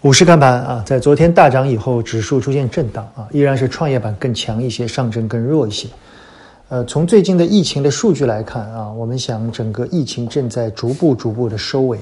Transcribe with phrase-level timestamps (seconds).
[0.00, 5.88] 股市看盘啊，在昨天大涨以后，指数出现震荡啊，依然是创业板更强一些，上证更弱一些。
[6.68, 11.98] 呃，从最近的疫情的数据来看啊，我们想整个疫情正在逐步逐步的收尾。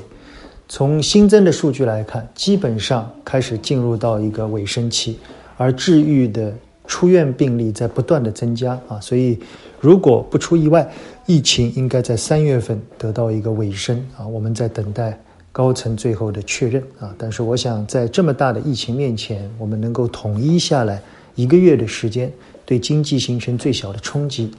[0.68, 5.18] 从新增的数据来看，基本上开始进入到一个尾声期，
[5.56, 6.52] 而治愈的
[6.86, 9.38] 出院病例在不断的增加啊，所以
[9.80, 10.86] 如果不出意外，
[11.24, 15.18] 疫情应该在三月份得到一个尾声啊，我们在等待。
[15.56, 21.02] 高层最后的确认啊，但是我想在这么大的疫情面前，我们能够统一下来
[21.34, 22.30] 一个月的时间，
[22.66, 24.52] 对经济形成最小的冲击。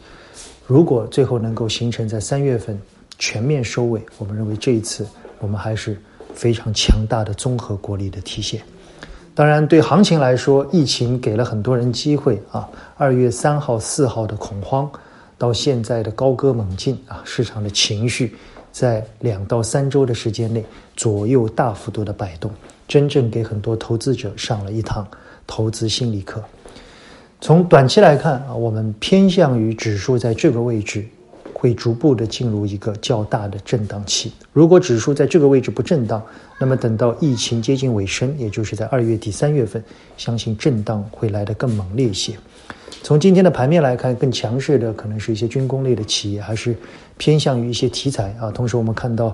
[0.66, 2.76] 如果最后能够形成在三月份
[3.20, 5.06] 全面收尾，我们认为这一次
[5.38, 5.96] 我们还是
[6.34, 8.60] 非常强大的综合国力的体现。
[9.36, 12.68] 当然，对行情来说，疫情给了很多人机会啊。
[12.96, 14.90] 二月三号、四号的恐慌，
[15.38, 18.36] 到现在的高歌猛进啊，市场的情绪。
[18.78, 20.64] 在两到三周的时间内，
[20.96, 22.52] 左右大幅度的摆动，
[22.88, 25.08] 真正给很多投资者上了一堂
[25.48, 26.44] 投资心理课。
[27.42, 31.04] 从短期来看啊，我们偏向于指数在这个位置
[31.54, 34.32] 会逐步的进入一个较大的震荡期。
[34.54, 36.24] 如果指数在这个位置不震荡，
[36.60, 39.84] 那么等到疫情接近尾声，也就是在二月底三月份，
[40.18, 42.38] 相信震荡会来得更猛烈一些。
[43.04, 46.76] 从今天的盘面来看，更强势的可能是一些军工类的企业，还是
[47.18, 48.52] 偏向于一些题材啊。
[48.52, 49.34] 同时，我们看到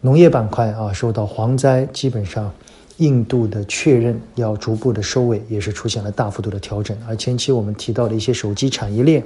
[0.00, 2.52] 农业板块啊受到蝗灾，基本上
[2.98, 6.96] 印度的确认要逐步的收尾，也是出现了大幅度的调整。
[7.08, 9.24] 而前期我们提到的一些手机产业链，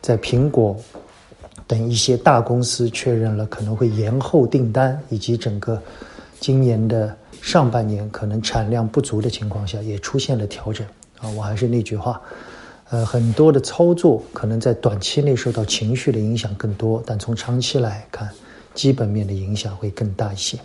[0.00, 0.76] 在苹果
[1.68, 5.80] 等一些大公司确认了可能会延后订单，以及整个
[6.40, 10.84] 今年的上半年可能产量不足的情况下，也出现了调整
[11.20, 11.28] 啊。
[11.36, 12.20] 我还是那句话。
[12.90, 18.28] 呃，很多的操作可能在短期内受到情绪的影响更多，但从长期来看，
[18.74, 20.58] 基本面的影响会更大一些。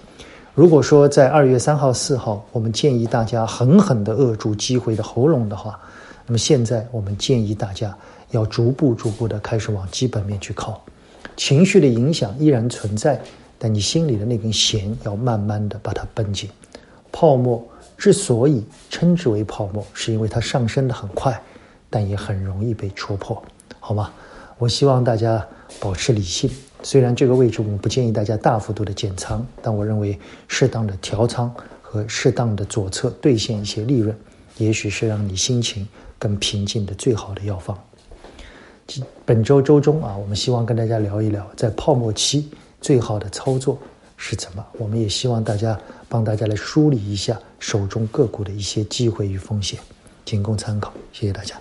[0.53, 5.80] 如果说在二月三号、四号，我们建议大家狠狠地扼住机会的喉咙的话，
[6.25, 7.97] 那么现在我们建议大家
[8.31, 10.81] 要逐步、逐步地开始往基本面去靠。
[11.38, 13.19] 情绪的影响依然存在，
[13.57, 16.50] 但你心里的那根弦要慢慢地把它绷紧。
[17.13, 17.66] 泡沫
[17.97, 21.41] 之所以称之为泡沫，是因为它上升的很快。
[21.89, 23.44] 但也很容易被戳破，
[23.79, 24.11] 好吗？
[24.57, 25.45] 我希望大家
[25.79, 26.50] 保持理性。
[26.83, 30.17] 虽然这个位置我们不建议大家大幅度的减仓，但我认为
[30.47, 34.16] 适当的调仓和适当的左侧兑现一些利润，
[34.57, 37.77] 也许是让你心情更平静的最好的药方。
[39.25, 42.50] 本周周中啊，我们希望跟大家聊一聊，在泡沫期
[42.81, 43.77] 最好的操作
[44.17, 44.66] 是什么。
[44.77, 49.79] 我们也希望大家帮大家来梳理一下手中个股的一些机会与风险，
[50.25, 50.91] 仅供参考。
[51.13, 51.56] 谢谢大家。